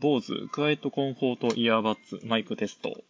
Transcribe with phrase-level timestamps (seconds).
[0.00, 3.04] 坊主クワイトコンフォートイヤーバッツマイクテスト。